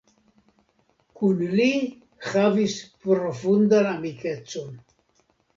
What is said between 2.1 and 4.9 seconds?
havis profundan amikecon.